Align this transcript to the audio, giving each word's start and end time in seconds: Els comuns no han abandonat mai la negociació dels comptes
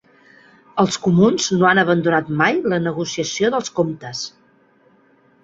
Els 0.83 0.95
comuns 1.07 1.49
no 1.59 1.67
han 1.71 1.81
abandonat 1.81 2.31
mai 2.41 2.57
la 2.73 2.81
negociació 2.87 3.53
dels 3.59 3.71
comptes 3.83 4.25